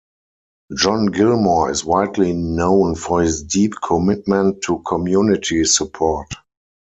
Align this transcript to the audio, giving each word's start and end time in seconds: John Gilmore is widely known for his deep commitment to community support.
John 0.75 1.05
Gilmore 1.11 1.69
is 1.69 1.85
widely 1.85 2.33
known 2.33 2.95
for 2.95 3.21
his 3.21 3.43
deep 3.43 3.73
commitment 3.85 4.63
to 4.63 4.79
community 4.79 5.63
support. 5.63 6.33